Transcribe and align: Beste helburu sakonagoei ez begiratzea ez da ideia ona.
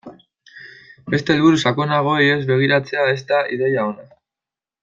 Beste 1.15 1.35
helburu 1.35 1.59
sakonagoei 1.67 2.25
ez 2.39 2.41
begiratzea 2.53 3.07
ez 3.15 3.19
da 3.33 3.47
ideia 3.59 3.89
ona. 3.95 4.09